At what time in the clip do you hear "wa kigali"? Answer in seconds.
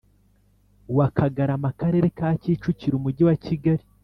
3.29-3.83